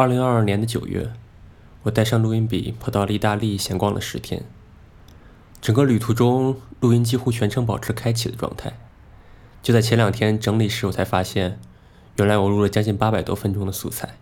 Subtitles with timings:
[0.00, 1.12] 二零二二年的九月，
[1.82, 4.42] 我带上录音笔跑到了意大利闲逛了十天。
[5.60, 8.72] 整个旅途中，录音几乎全程保持开启的状态。
[9.62, 11.60] 就在前两天整理时，我才发现，
[12.16, 14.16] 原来我录了将近八百多分钟的素材。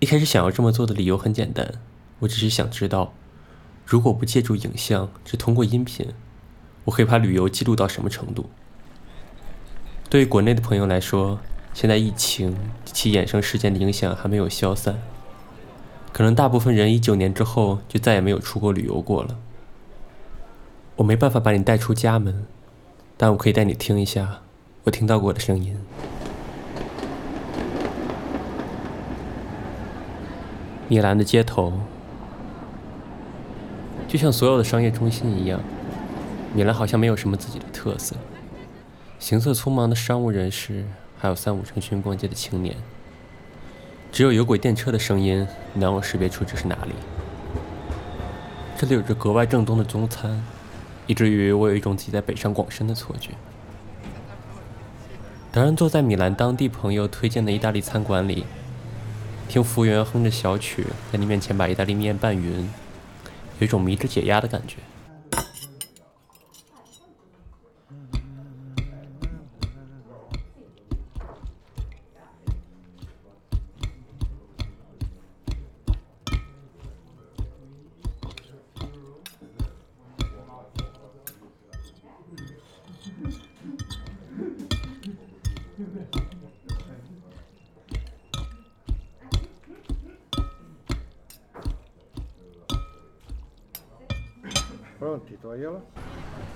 [0.00, 1.72] 一开始想要这么做的理由很简单，
[2.18, 3.14] 我只是想知道，
[3.86, 6.08] 如果不借助影像，只通过音频，
[6.84, 8.50] 我可以把旅游记录到什么程度？
[10.10, 11.40] 对于国内的朋友来说，
[11.72, 12.54] 现在疫情
[12.96, 14.98] 其衍生事件的影响还没有消散，
[16.14, 19.36] 可能大部分人一九年之后就再也没有出国旅游过了。
[20.96, 22.46] 我没办法把你带出家门，
[23.18, 24.40] 但我可以带你听一下
[24.84, 25.78] 我听到过的声音。
[30.88, 31.74] 米兰的街头，
[34.08, 35.60] 就像所有的商业中心一样，
[36.54, 38.16] 米兰好像没有什么自己的特色。
[39.18, 40.86] 行色匆忙的商务人士，
[41.18, 42.76] 还有三五成群逛街的青年，
[44.12, 46.92] 只有有轨电车的声音能让我识别出这是哪里。
[48.76, 50.44] 这里有着格外正宗的中餐。
[51.08, 53.30] 以至于我有一种自己在北上广深的错觉。
[55.52, 58.44] 当然，坐在米兰当地朋友推荐的意大利餐馆里，
[59.48, 62.68] 听服务员哼着小曲，在你面前把意大利面拌匀，
[63.60, 64.78] 有一种迷之解压的感觉。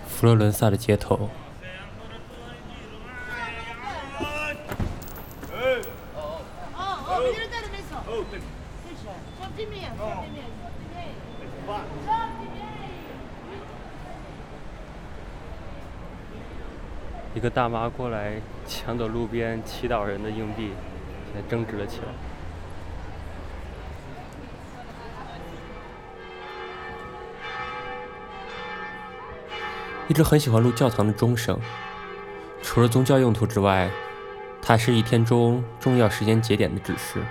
[0.06, 1.28] 佛罗伦萨的街头。
[17.32, 20.72] 一个大妈过来抢走路边祈祷人的硬币，
[21.32, 22.29] 现在争执了起来。
[30.10, 31.56] 一直很喜欢录教堂的钟声，
[32.64, 33.88] 除了宗教用途之外，
[34.60, 37.22] 它是一天中重要时间节点的指示。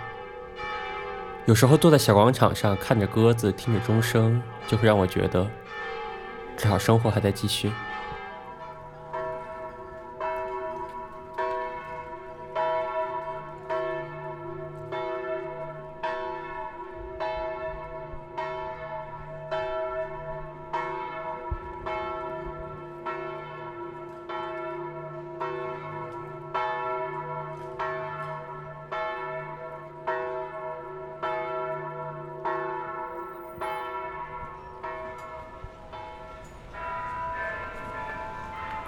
[1.46, 5.46] 有时候坐在小广场上看着鸽子，听着钟声，就会让我觉得，
[6.56, 7.70] 至少生活还在继续。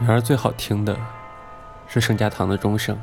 [0.02, 0.98] 然而，最好听的
[1.88, 2.98] 是圣家堂的钟声。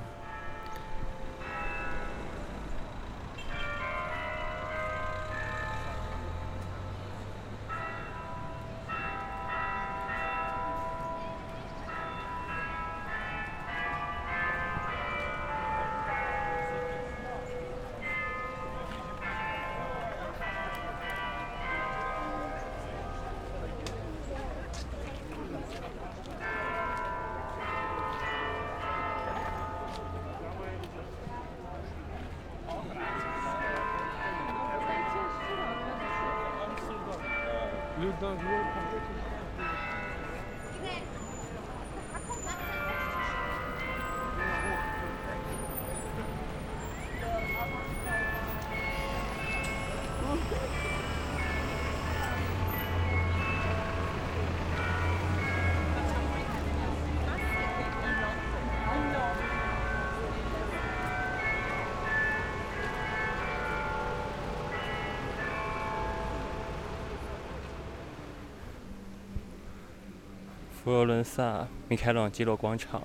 [72.01, 73.03] 开朗基罗广场，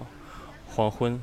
[0.67, 1.19] 黄昏。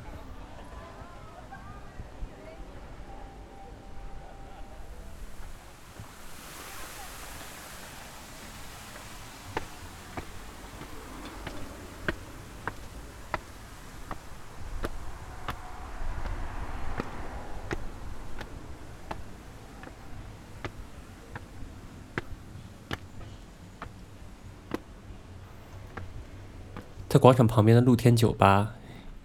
[27.11, 28.77] 在广场旁边的露天酒吧，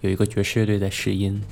[0.01, 1.43] 有一个爵士乐队在试音。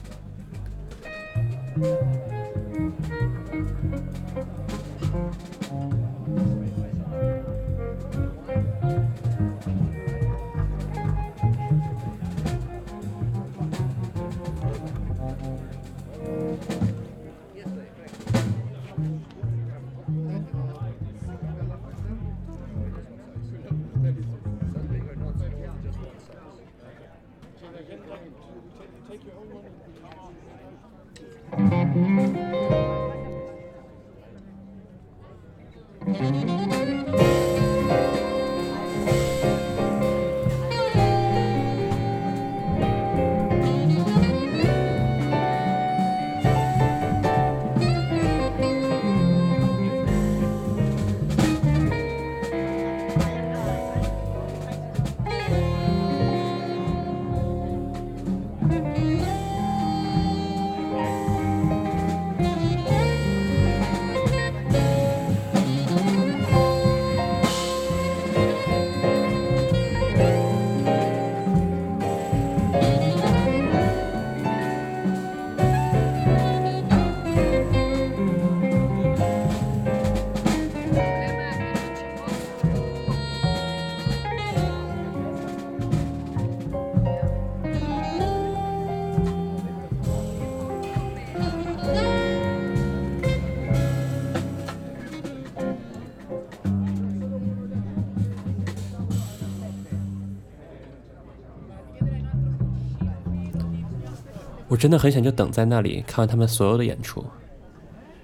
[104.84, 107.24] 真的很想就等在那里看完他们所有的演出，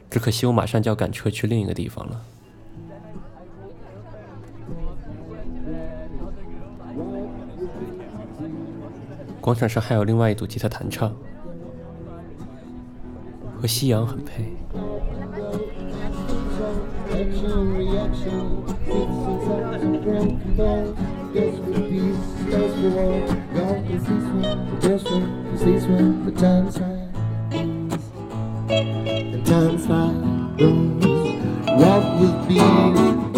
[0.09, 2.21] 只可惜我马上就要赶车去另一个地方了。
[9.39, 11.15] 广场上还有另外一组吉他弹唱，
[13.61, 14.51] 和夕阳很配。
[25.59, 27.09] please when the time's right.
[28.71, 30.15] And time's like
[30.61, 31.35] rose.
[31.81, 33.28] What will be?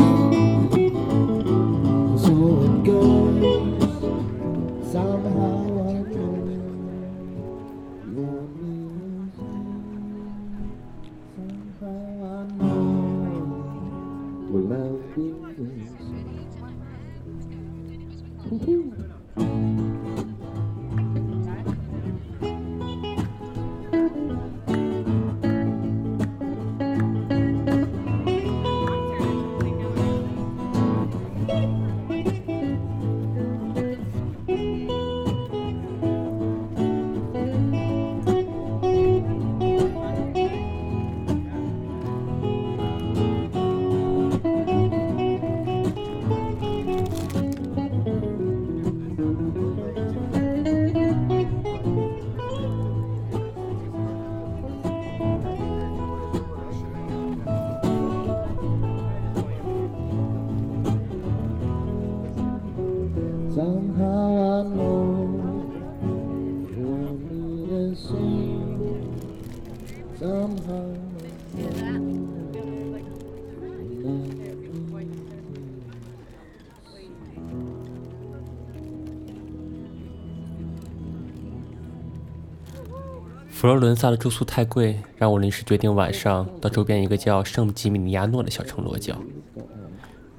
[83.62, 89.22] 佛罗伦萨的住宿太贵，让我临时决定晚上到周边一个叫圣吉米尼亚诺的小城落脚。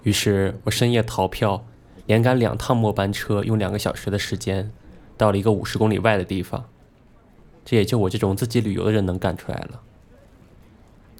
[0.02, 1.64] 于是我深夜逃票，
[2.06, 4.72] 连赶两趟末班车，用两个小时的时间，
[5.16, 6.64] 到了一个五十公里外的地方。
[7.64, 9.82] 这也就我这种自己旅游的人能干出来了。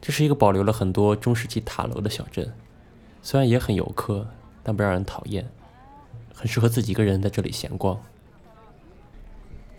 [0.00, 2.52] 这是一个保留了很多中世纪塔楼的小镇，
[3.22, 4.26] 虽然也很游客，
[4.64, 5.48] 但不让人讨厌，
[6.34, 8.00] 很适合自己一个人在这里闲逛。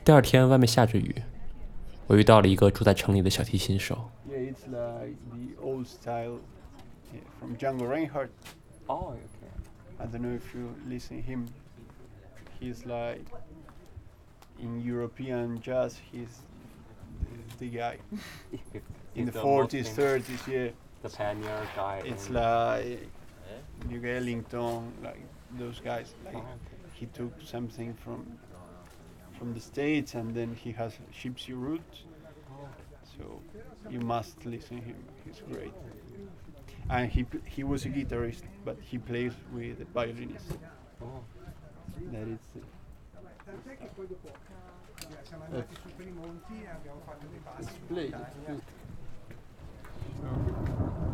[0.06, 1.22] 第二天外面下着雨。
[2.07, 4.11] 我遇到了一个住在城里的小提琴手。
[4.29, 6.41] Yeah, it's like the old style
[7.39, 8.31] from Django Reinhardt.
[8.89, 9.49] Oh, okay.
[10.01, 11.47] I don't know if you listen him.
[12.61, 13.25] He's like
[14.59, 15.97] in European jazz.
[16.11, 16.41] He's
[17.59, 17.99] the, the guy.
[19.15, 20.71] in the, the 40s, 30s, yeah.
[21.03, 22.03] The pioneer guy.
[22.05, 23.09] It's like
[23.89, 25.21] Duke Ellington, like
[25.59, 26.15] those guys.
[26.25, 26.79] Like oh, okay.
[26.95, 28.27] he took something from
[29.44, 32.04] from the States and then he has gypsy roots.
[33.18, 33.42] So
[33.90, 34.96] you must listen him.
[35.26, 35.74] He's great.
[36.90, 40.58] And he he was a guitarist, but he plays with a violinist.
[42.14, 42.40] That is.
[50.26, 51.13] Uh,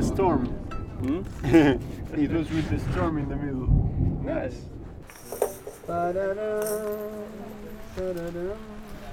[0.00, 0.46] the storm.
[0.46, 1.22] Hmm?
[1.44, 3.66] it was with the storm in the middle.
[4.24, 4.62] Nice.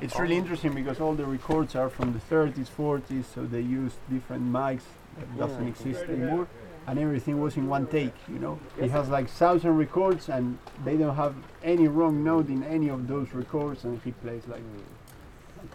[0.01, 3.93] It's really interesting because all the records are from the 30s, 40s, so they use
[4.09, 4.81] different mics
[5.17, 6.47] that doesn't exist anymore,
[6.87, 8.13] and everything was in one take.
[8.27, 12.63] You know, he has like thousand records, and they don't have any wrong note in
[12.63, 14.63] any of those records, and he plays like.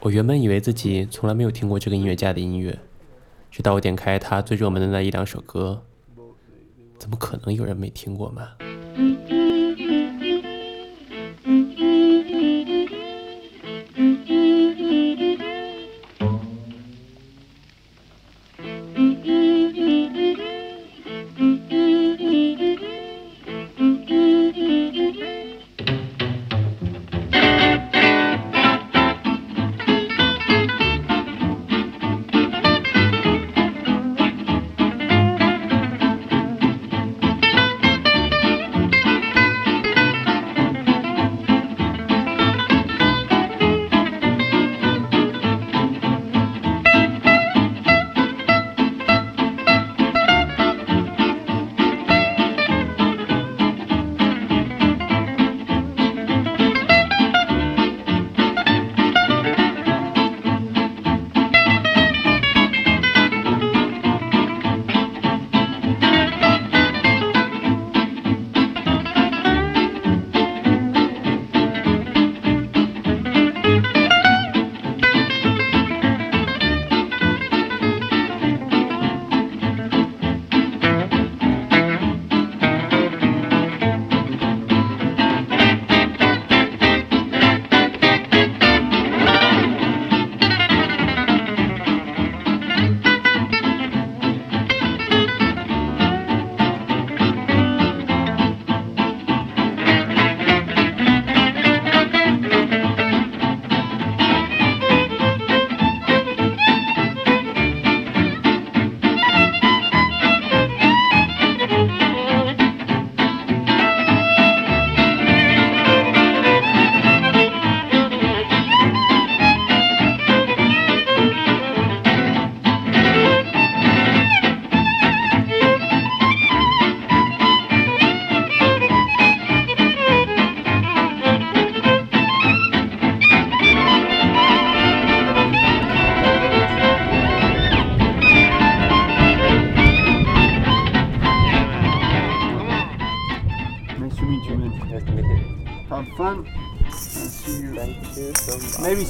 [0.00, 2.78] 我原本以为自己从来没有听过这个音乐家的音乐，
[3.53, 5.79] 直到我点开他最热门的那一两首歌，
[6.97, 8.49] 怎么可能有人没听过嘛？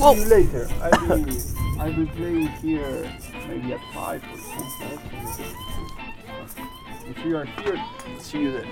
[0.03, 0.67] See you later.
[1.79, 3.09] I'll be playing here
[3.47, 4.99] maybe at five or something.
[7.09, 7.79] If you are here,
[8.19, 8.67] see you there.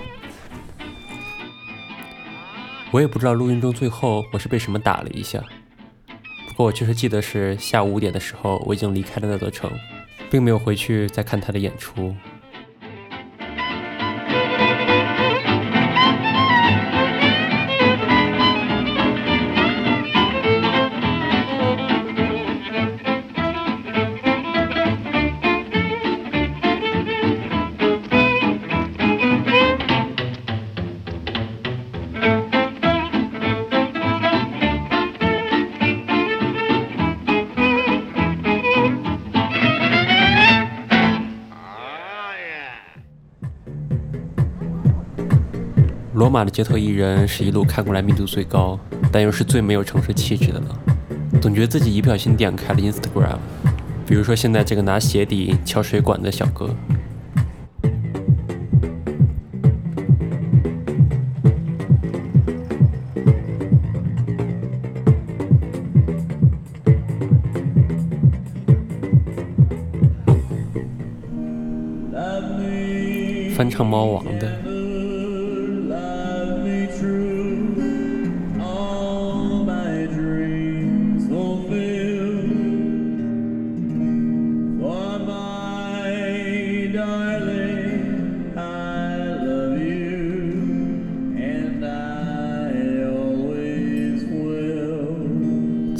[2.90, 5.42] 我也不知道录音中最后我是被什么打了一下，
[6.48, 9.72] 不过我确实记得是下午五点的时候，我已经离开了那座城，
[10.30, 12.14] 并没有回去再看他的演出。
[46.44, 48.78] 的街头艺人是一路看过来密度最高，
[49.10, 50.78] 但又是最没有城市气质的了。
[51.40, 53.38] 总觉得自己一不小心点开了 Instagram，
[54.06, 56.74] 比如说现在这个拿鞋底敲水管的小哥。
[73.54, 74.41] 翻唱猫王的。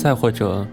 [0.02, 0.66] 再或者，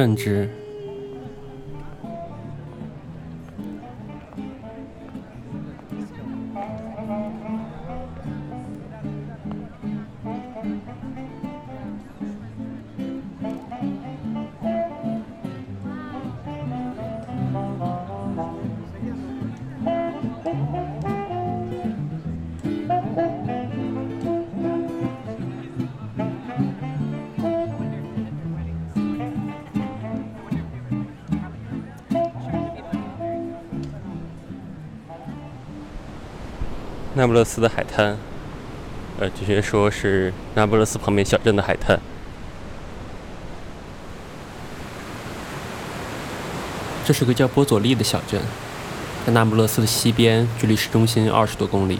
[0.00, 0.48] 甚至
[37.20, 38.16] 那不勒斯的海滩，
[39.18, 42.00] 呃，准确说是那不勒斯旁边小镇的海滩。
[47.04, 48.40] 这是个叫波佐利的小镇，
[49.26, 51.98] 在那不勒斯的西边，距离市中心二十多公里。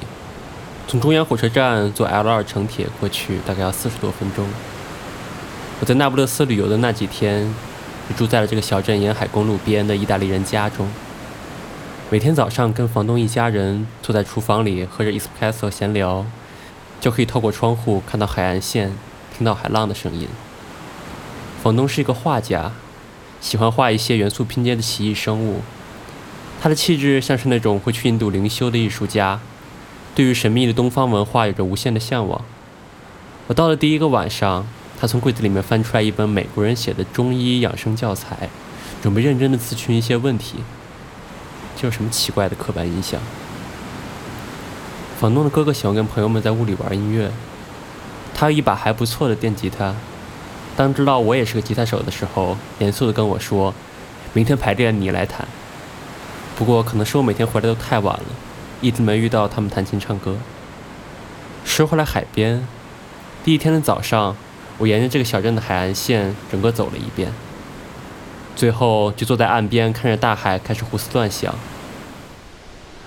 [0.88, 4.46] 从中央火车站坐 L 二城铁过去，大概要四十多分钟。
[5.80, 7.46] 我在那不勒斯旅游的那几天，
[8.08, 10.88] 就住在了这个小镇沿海公路边的意大利人家中。
[12.12, 16.26] 每天早上跟房东一家人坐在厨房里喝着 espresso 闲聊，
[17.00, 18.92] 就可以透过窗户看到海岸线，
[19.32, 20.26] 听到海浪的声音。
[21.62, 22.72] 房东是一个画家，
[23.40, 25.60] 喜欢画一些元素拼接的奇异生物。
[26.60, 29.38] 他的气质像是那种会去印度灵修的艺术家，
[30.12, 32.44] 对于神秘的东方文化有着无限的向往。
[33.46, 34.66] 我到了第一个晚上，
[35.00, 38.48] 他从柜子里面翻出来一本美国人写的中医养生教材，
[39.00, 40.56] 准备认真的咨询一些问题。
[41.80, 43.18] 这有什么奇怪的刻板印象？
[45.18, 47.30] 房东的哥哥喜欢跟朋友们在屋里玩音乐，
[48.34, 49.94] 他有一把还不错的电吉他。
[50.76, 53.72] 当知道我也是个吉他手的时候，严肃地跟我说
[54.34, 55.48] ：“明天排练你来弹。”
[56.54, 58.26] 不过可能是我每天回来都太晚了，
[58.82, 60.36] 一直没遇到他们弹琴唱歌。
[61.64, 62.66] 说回来，海边，
[63.42, 64.36] 第一天的早上，
[64.76, 67.32] 我沿着这个小镇的海岸线整个走了一遍。
[68.60, 71.54] 最后就坐在岸边，看着大海开始胡思乱想。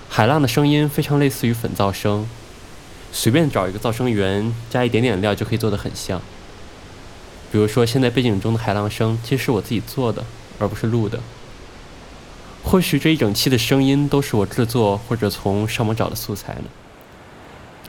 [0.08, 2.26] 海浪的声音非常类似于粉噪声，
[3.12, 6.20] 随便找一个噪声源，加一点点料就可以做得很像。
[7.52, 10.24] 比如说，现在背景中的海浪声其实是我自己做的，
[10.58, 11.20] 而不是录的。
[12.64, 16.64] 或许这一整期的声音都是我制作或者从上网找的素材呢。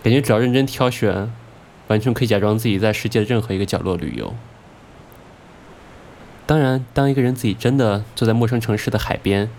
[0.04, 1.34] 感觉只要认真挑选，
[1.88, 4.36] 完全可以假装自己在世界的任何一个角落旅游。
[6.48, 9.50] 当然，当一个人自己真的坐在陌生城市的海边，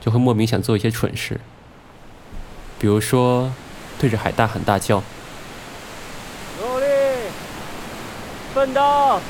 [0.00, 1.40] 就会莫名想做一些蠢事，
[2.78, 3.50] 比如说
[3.98, 5.02] 对着海大喊大叫。
[6.60, 6.84] 努力，
[8.54, 9.20] 奋斗。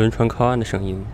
[0.00, 1.04] 轮船靠岸的声音。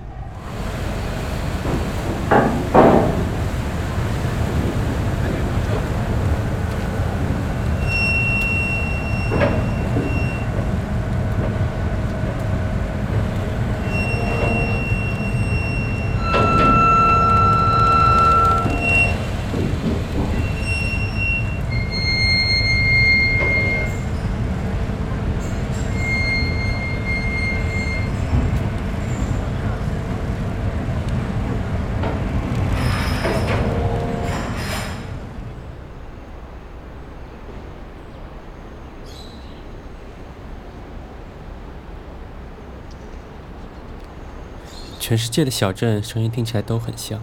[45.09, 47.23] 全世界的小镇声音听起来都很像。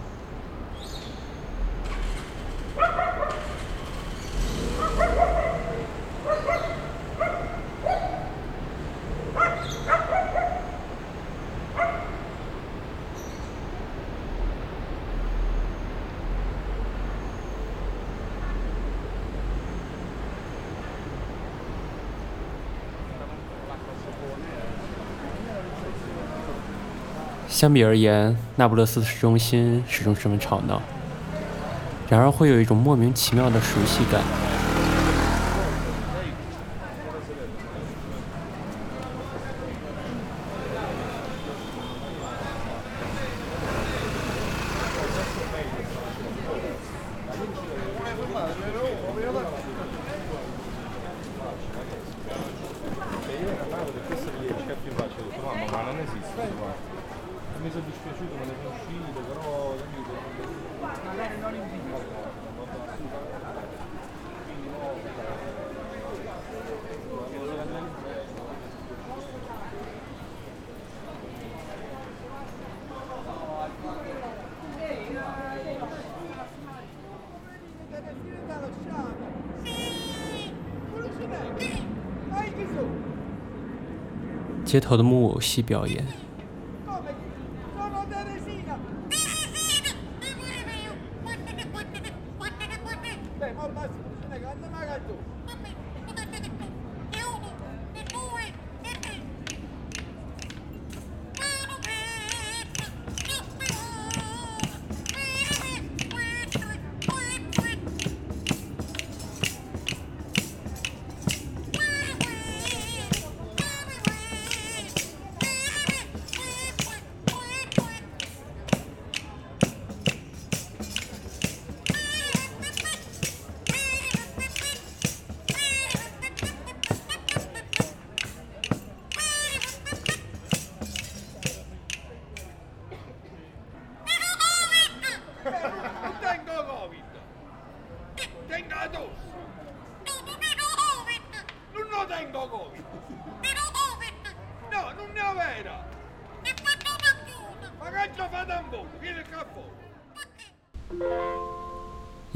[27.63, 30.81] 相比而言，那不勒斯的市中心始终十分吵闹，
[32.09, 34.19] 然而会有一种莫名其妙的熟悉感。
[84.73, 86.03] 街头的木偶戏表演，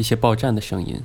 [0.07, 1.03] 些爆炸的声音，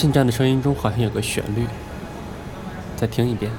[0.00, 1.66] 进站的声音中好像有个旋律，
[2.96, 3.52] 再听一遍。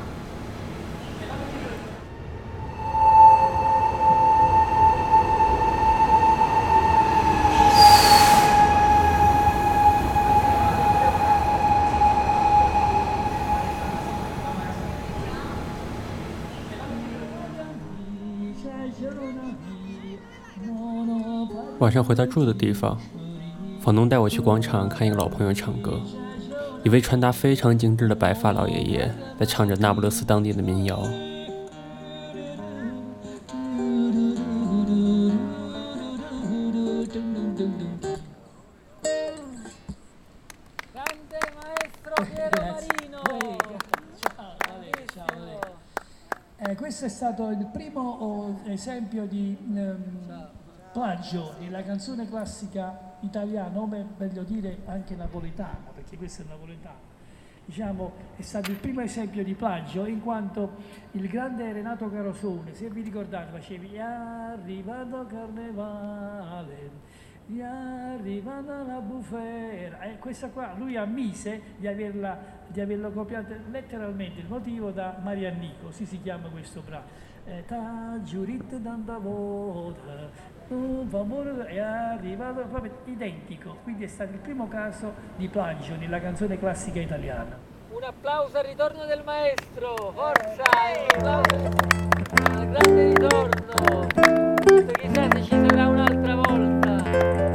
[21.78, 22.98] 晚上回到住的地方，
[23.80, 26.02] 房东带我去广场看一个老朋友唱歌。
[26.84, 31.08] 一位穿搭非常精致的白发老爷爷在唱着那不勒斯当地的民谣。
[46.63, 50.61] Eh, questo è stato il primo oh, esempio di ehm,
[50.92, 57.10] plagio nella canzone classica italiana, o me- meglio dire anche napoletana, perché questo è napoletano.
[57.66, 60.72] Diciamo, è stato il primo esempio di plagio in quanto
[61.12, 66.90] il grande Renato Carosone, se vi ricordate, facevi "È arrivato carnevale,
[67.48, 70.02] è arrivata la bufera.
[70.02, 75.86] E questa qua lui ammise di averla, di averlo copiato letteralmente il motivo da Mariannico,
[75.86, 77.30] così si chiama questo brano.
[77.46, 80.61] Eh, Ta giurit amore
[81.72, 87.00] è arrivato proprio identico, quindi è stato il primo caso di plagio nella canzone classica
[87.00, 87.58] italiana.
[87.90, 90.14] Un applauso al ritorno del maestro!
[90.14, 90.64] Forza!
[91.18, 91.56] Un applauso
[92.58, 94.08] al grande ritorno!
[94.64, 97.51] Questo chissà se ci sarà un'altra volta!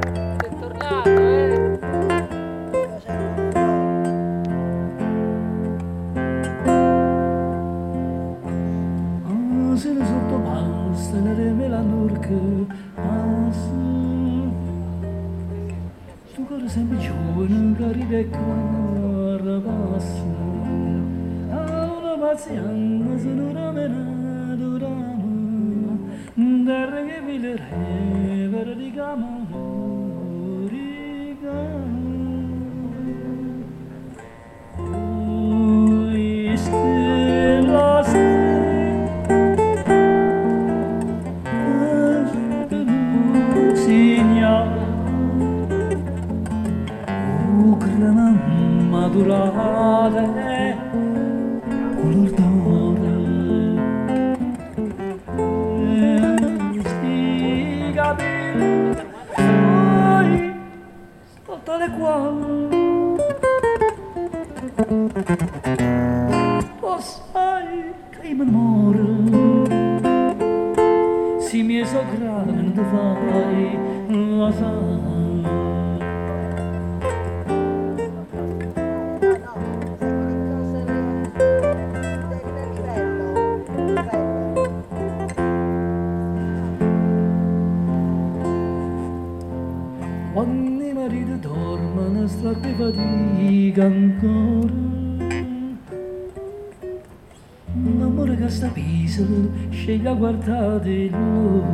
[98.47, 101.67] questa pizzola sceglia guardate il loro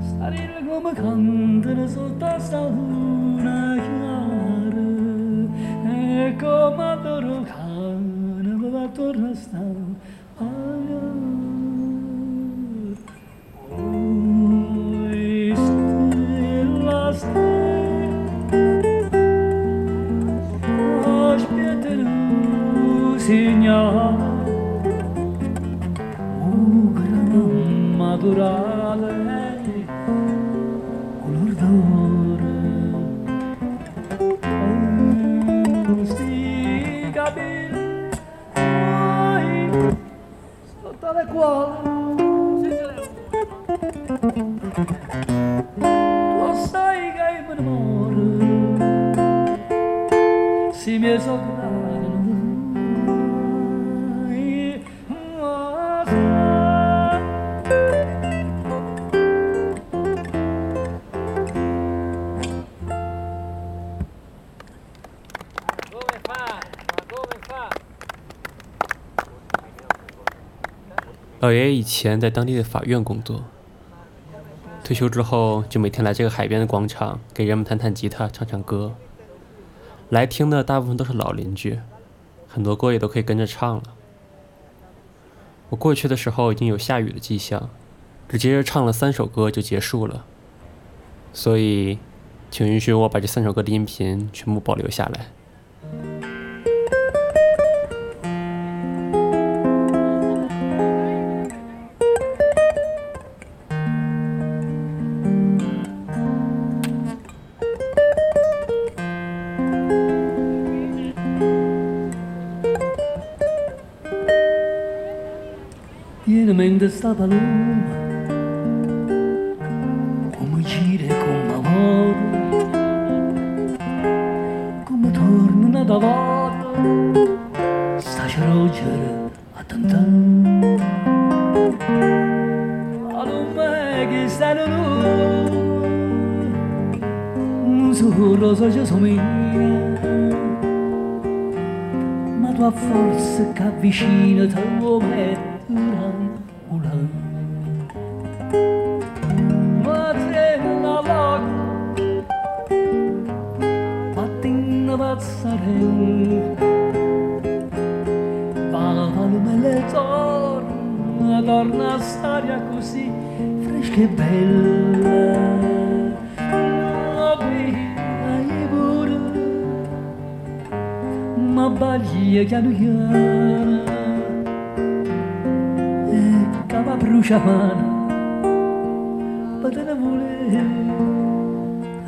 [0.00, 4.82] starella come cantano sotto sta luna chiara
[5.94, 9.62] e come adoro cane mi va attorno sta
[23.28, 24.07] Senhor.
[28.28, 29.86] naturale.
[31.22, 32.50] Color d'amore.
[35.88, 38.10] Oh, si capire.
[38.54, 39.70] Mai
[40.82, 42.76] sotto le quali
[45.78, 48.26] tu sai che mi muore
[50.72, 51.67] si mi esalta
[71.48, 73.42] 老爷爷以前在当地的法院工作，
[74.84, 78.94] 退休之后就每天来这个海边的广场给人们弹弹吉他、唱唱歌。
[80.10, 81.80] 来听的大部分都是老邻居，
[82.46, 83.82] 很多歌也都可以跟着唱了。
[85.70, 87.70] 我过去的时候已经有下雨的迹象，
[88.28, 90.26] 只接着唱了三首歌就结束了，
[91.32, 91.98] 所以
[92.50, 96.37] 请允许我把这三首歌的音频全部保留下来。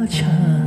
[0.07, 0.60] 茶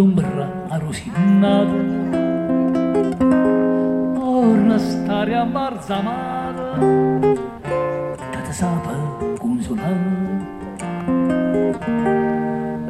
[0.00, 1.78] l'ombra arrosinnata
[4.18, 6.70] ora stare a marzamara
[8.32, 8.94] tata sapa
[9.38, 10.12] consolata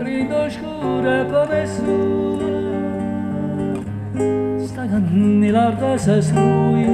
[0.06, 1.94] rido scure come su
[4.66, 6.90] sta canne l'arda se struia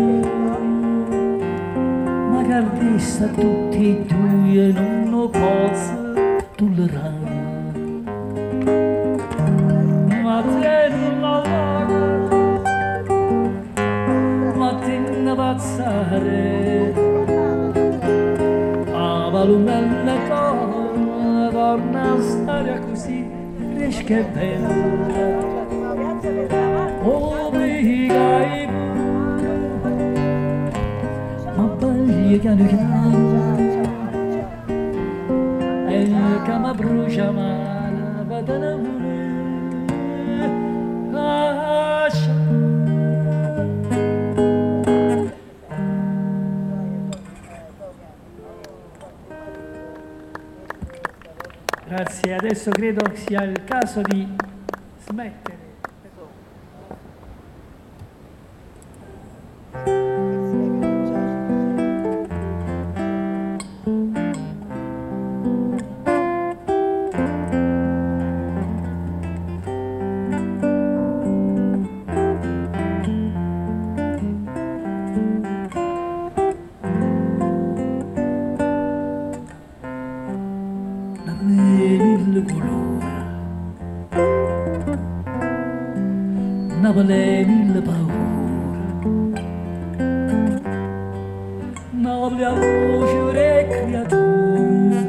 [2.30, 4.04] ma cardessa tutti
[4.58, 5.94] e non lo posso
[6.56, 7.15] tollerare.
[15.96, 16.26] الدهر
[18.96, 23.18] Avalu menne con donna storia così
[23.74, 24.24] fresca e
[31.56, 33.56] ma bagli piano piano
[35.88, 36.14] e il
[36.46, 36.74] cama
[52.32, 54.26] adesso credo sia il caso di
[55.06, 55.55] smettere.
[87.02, 88.14] nel paura.
[91.90, 95.00] Ma abbiamo giure creatura.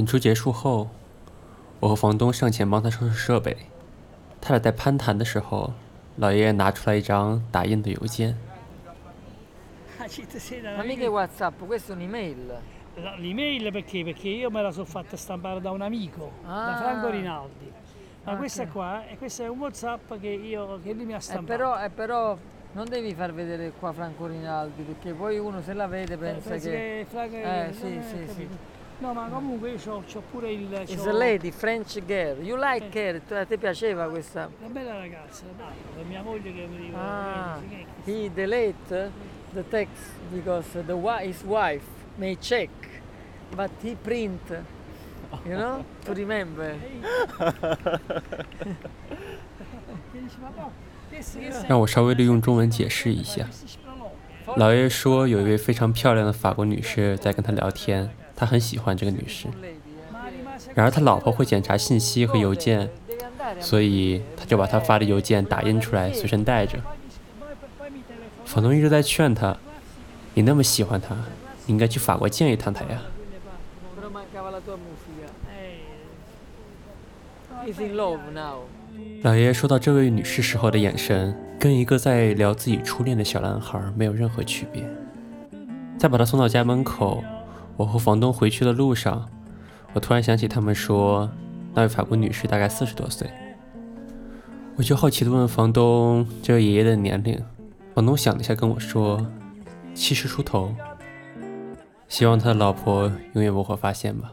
[0.00, 0.88] 演出结束后，
[1.78, 3.54] 我和房东上前帮他收拾设备。
[4.40, 5.74] 他俩在攀谈的时候，
[6.16, 8.34] 老爷爷拿出来一张打印的邮件。
[9.98, 10.06] Ah,
[10.78, 12.50] Ma mica Whatsapp, questa è un'email.
[13.18, 14.02] L'email perché?
[14.02, 16.76] Perché io me la sono fatta stampare da un amico, da Ah.
[16.78, 17.70] Franco Rinaldi.
[18.24, 21.18] Ma Ah, questa qua, e questo è un Whatsapp che, io, che lui mi ha
[21.18, 21.46] Eh, stampato.
[21.46, 22.38] però, eh, però
[22.72, 26.54] non devi far vedere qua Franco Rinaldi, perché poi uno se la vede Eh, pensa
[26.54, 26.58] che...
[26.58, 28.48] che Franco Eh, sì, eh, sì, sì.
[29.00, 30.70] No, ma comunque io c'ho, c'ho pure il.
[30.86, 32.38] It's a lady, French girl.
[32.42, 33.20] You like Eh.
[33.28, 33.38] her?
[33.40, 34.50] A te piaceva questa?
[34.60, 36.96] Una bella ragazza, dai, la mia moglie che mi dice.
[36.96, 39.10] Ah, "Vedi, sì, che- he delete
[39.54, 41.86] the text because the his wife
[42.16, 42.68] may check,
[43.56, 44.50] but he print,
[45.46, 46.74] you know, to remember.
[51.68, 53.46] 让我稍微的用中文解释一下。
[54.56, 58.10] 老爷爷说，有一位非常漂亮的法国女士在跟他聊天，
[58.40, 59.46] 他很喜欢这个女士。
[60.74, 62.88] 然而他老婆会检查信息和邮件，
[63.60, 66.78] 所以他就把他发的邮件打印出来，随身带着。
[68.46, 69.54] 房东一直在劝他
[70.32, 71.14] ：“你那么喜欢她，
[71.66, 73.02] 你应该去法国见一趟她呀。
[79.22, 84.82] 老爷爷说到这位女士时候的眼神，跟一个在聊自己初恋的小男孩没有任何区别。
[85.98, 87.22] 在把她送到家门口，
[87.80, 89.26] 我和房东回去的路上，
[89.94, 91.30] 我突然想起他们说
[91.72, 93.26] 那位法国女士大概四十多岁，
[94.76, 97.42] 我就好奇的问房东这位爷爷的年龄。
[97.94, 99.26] 房东想了一下跟我说
[99.94, 100.74] 七十出头，
[102.06, 104.30] 希望他的老婆永远不会发现吧。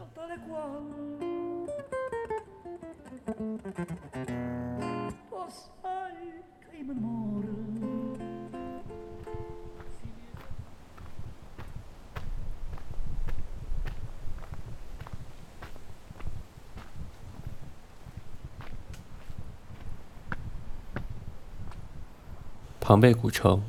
[22.88, 23.62] 庞贝古城，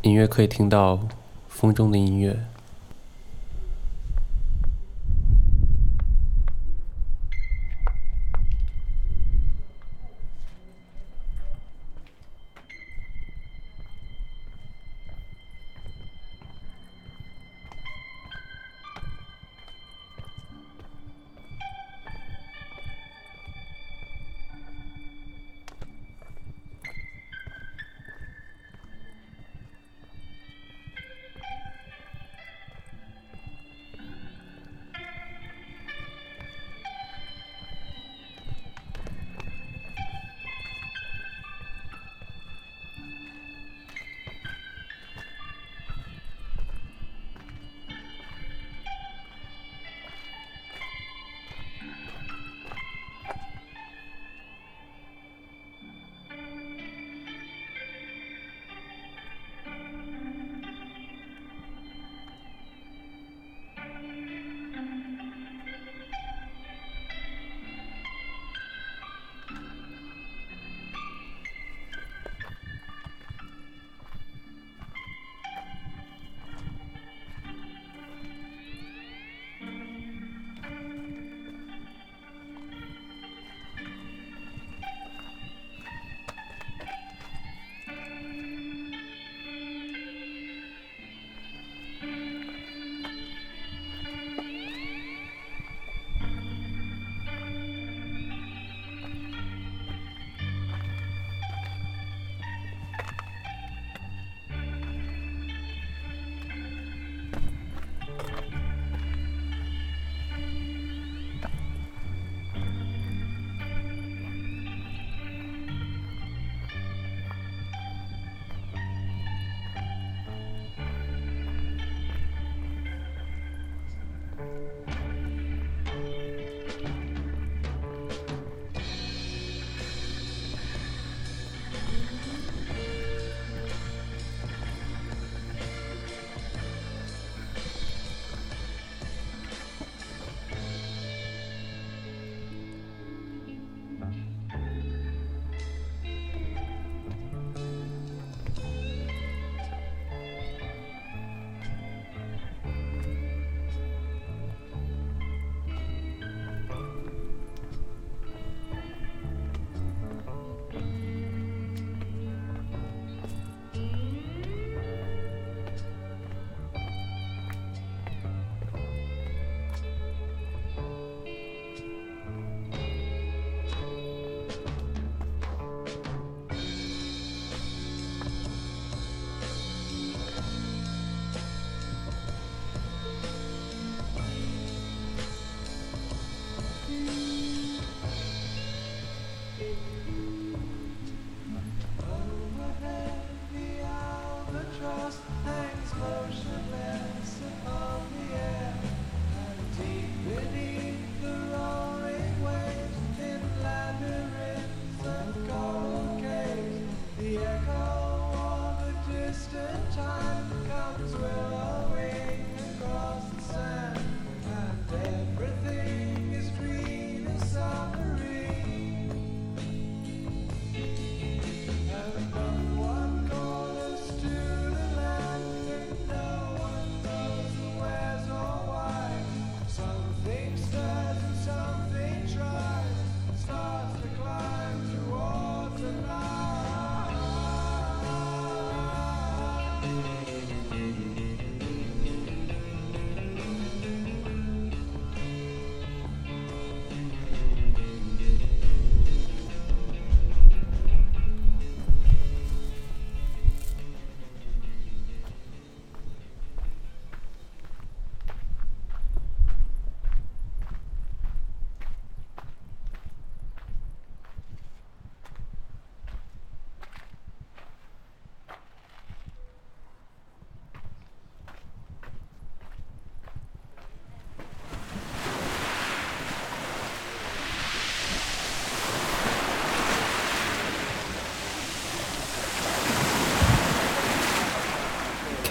[0.00, 1.06] 隐约可以听到
[1.46, 2.46] 风中的音乐。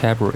[0.10, 0.34] Cabaret。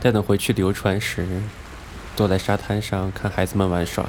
[0.00, 1.26] 待等回去流船时，
[2.14, 4.06] 坐在沙滩上看孩子们玩耍。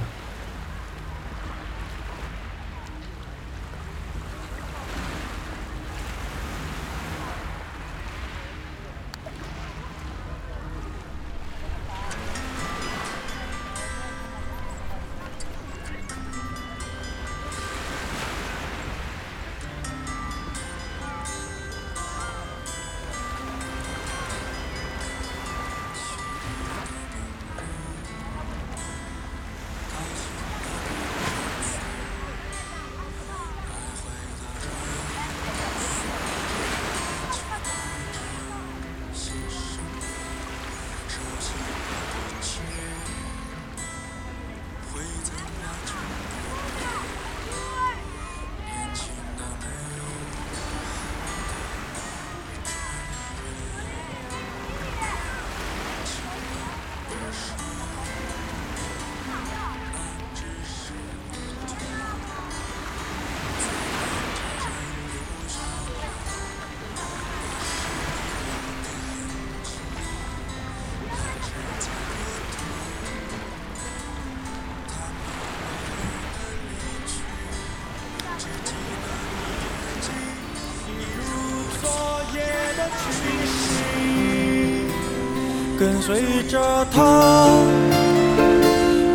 [86.05, 87.49] 随着他，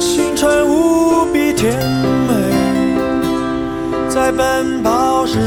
[0.01, 1.73] 青春无比甜
[2.27, 2.35] 美，
[4.09, 5.39] 在奔跑时，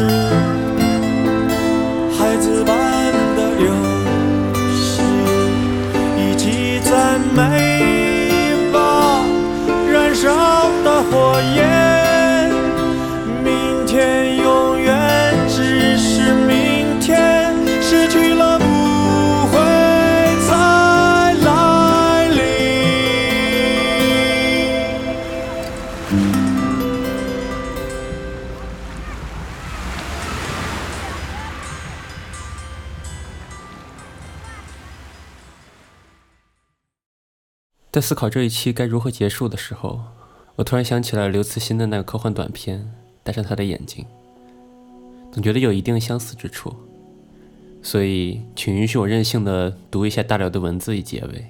[37.93, 39.99] 在思考这一期该如何结束的时候，
[40.55, 42.79] 我突然想起了刘慈欣的那个科幻短片
[43.21, 44.03] 《戴上他的眼睛》，
[45.31, 46.73] 总觉得有一定相似之处，
[47.83, 51.45] 所以请允许我任性的读一下大刘的文字以结尾。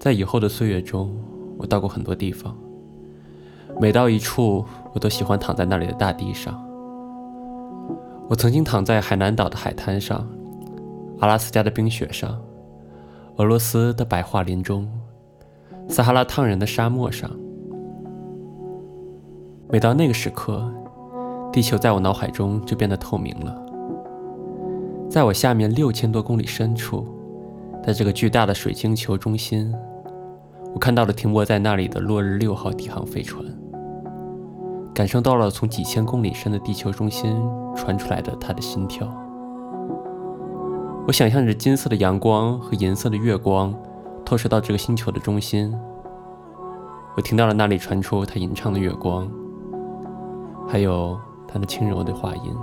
[0.00, 1.16] 在以后的岁月中，
[1.56, 2.58] 我到过很多地方，
[3.80, 6.60] 每到一处，我都喜欢躺在那里的大地上。
[8.28, 10.28] 我曾经躺在海南岛的海滩上，
[11.20, 12.36] 阿拉斯加的冰雪上。
[13.36, 14.86] 俄罗斯的白桦林中，
[15.88, 17.30] 撒哈拉烫人的沙漠上。
[19.70, 20.70] 每到那个时刻，
[21.50, 23.58] 地球在我脑海中就变得透明了。
[25.08, 27.06] 在我下面六千多公里深处，
[27.82, 29.74] 在这个巨大的水晶球中心，
[30.74, 33.42] 我看到了停泊在那里的落日六号底航飞船，
[34.94, 37.34] 感受到了从几千公里深的地球中心
[37.74, 39.10] 传出来的它的心跳。
[41.04, 43.74] 我想象着金色的阳光和银色的月光
[44.24, 45.74] 透射到这个星球的中心。
[47.16, 49.28] 我听到了那里传出他吟唱的月光，
[50.68, 52.56] 还有他那轻柔的话音，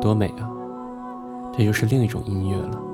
[0.00, 0.50] 多美啊！
[1.56, 2.89] 这就是另一种音乐了。